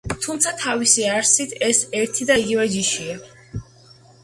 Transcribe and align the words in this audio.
თუმცა, 0.21 0.53
თავისი 0.61 1.05
არსით, 1.17 1.53
ეს 1.67 1.83
ერთი 2.01 2.29
და 2.33 2.41
იგივე 2.47 2.67
ჯიშია. 2.79 3.21